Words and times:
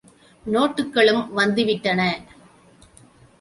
நோட்டுகளும் 0.45 1.33
வந்து 1.33 1.65
விட்டன. 1.65 2.01